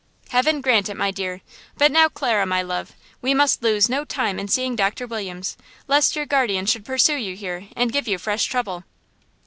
"Heaven 0.29 0.61
grant 0.61 0.89
it, 0.89 0.97
my 0.97 1.11
dear! 1.11 1.41
But 1.77 1.91
now, 1.91 2.09
Clara, 2.09 2.47
my 2.47 2.63
love, 2.63 2.93
we 3.21 3.35
must 3.35 3.61
lose 3.61 3.87
no 3.87 4.03
time 4.03 4.39
in 4.39 4.47
seeing 4.47 4.75
Doctor 4.75 5.05
Williams, 5.05 5.57
lest 5.87 6.15
your 6.15 6.25
guardian 6.25 6.65
should 6.65 6.85
pursue 6.85 7.17
you 7.17 7.35
here 7.35 7.67
and 7.75 7.93
give 7.93 8.07
you 8.07 8.17
fresh 8.17 8.45
trouble." 8.45 8.83